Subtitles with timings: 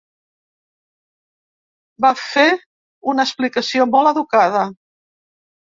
[2.07, 2.47] Va fer
[3.15, 4.69] una explicació molt educada.